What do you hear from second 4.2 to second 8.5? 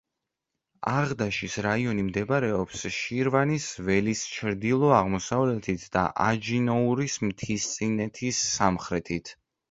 ჩრდილო-აღმოსავლეთით და აჯინოურის მთისწინეთის